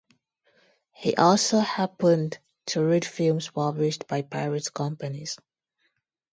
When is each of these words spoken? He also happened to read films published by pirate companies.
He 0.93 1.15
also 1.15 1.59
happened 1.59 2.39
to 2.65 2.83
read 2.83 3.05
films 3.05 3.51
published 3.51 4.07
by 4.07 4.23
pirate 4.23 4.73
companies. 4.73 5.37